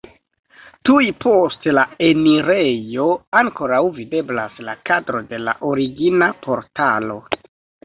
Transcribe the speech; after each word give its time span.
Tuj 0.89 1.03
post 1.25 1.67
la 1.79 1.83
enirejo 2.07 3.05
ankoraŭ 3.43 3.83
videblas 3.99 4.57
la 4.71 4.77
kadro 4.93 5.23
de 5.31 5.43
la 5.45 5.57
origina 5.75 6.33
portalo. 6.49 7.23